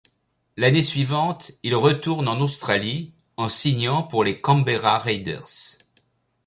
L'année 0.57 0.81
suivante, 0.81 1.51
il 1.61 1.75
retourne 1.75 2.27
en 2.27 2.41
Australie 2.41 3.13
en 3.37 3.47
signant 3.47 4.01
pour 4.01 4.23
les 4.23 4.41
Canberra 4.41 4.97
Raiders. 4.97 5.77